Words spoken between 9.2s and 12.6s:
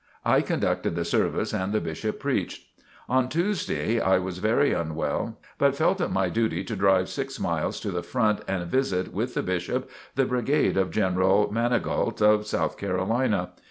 the Bishop, the Brigade of General Manigault, of